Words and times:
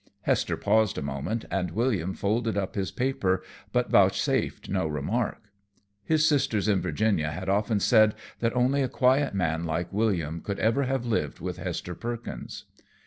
Hester 0.21 0.57
paused 0.57 0.97
a 0.97 1.03
moment, 1.03 1.45
and 1.51 1.69
William 1.69 2.15
folded 2.15 2.57
up 2.57 2.73
his 2.73 2.89
paper, 2.89 3.43
but 3.71 3.91
vouchsafed 3.91 4.67
no 4.67 4.87
remark. 4.87 5.43
His 6.03 6.27
sisters 6.27 6.67
in 6.67 6.81
Virginia 6.81 7.29
had 7.29 7.49
often 7.49 7.79
said 7.79 8.15
that 8.39 8.55
only 8.55 8.81
a 8.81 8.87
quiet 8.89 9.35
man 9.35 9.63
like 9.63 9.93
William 9.93 10.41
could 10.41 10.57
ever 10.57 10.85
have 10.85 11.05
lived 11.05 11.39
with 11.39 11.57
Hester 11.57 11.93
Perkins. 11.93 12.65